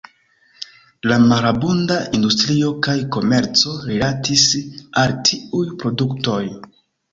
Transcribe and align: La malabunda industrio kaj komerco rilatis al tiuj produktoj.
La 1.11 1.17
malabunda 1.31 1.97
industrio 2.21 2.73
kaj 2.89 2.97
komerco 3.17 3.75
rilatis 3.91 4.49
al 5.05 5.17
tiuj 5.31 5.65
produktoj. 5.85 6.43